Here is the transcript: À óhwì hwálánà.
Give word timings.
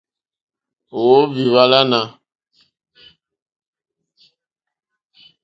À 0.99 1.01
óhwì 1.15 1.41
hwálánà. 1.51 2.01